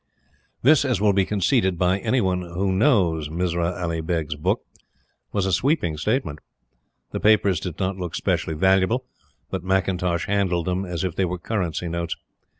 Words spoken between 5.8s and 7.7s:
statement. The papers